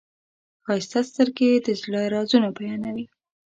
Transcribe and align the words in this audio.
ښایسته 0.65 0.99
سترګې 1.09 1.51
د 1.65 1.67
زړه 1.81 2.01
رازونه 2.15 2.47
بیانوي. 2.57 3.05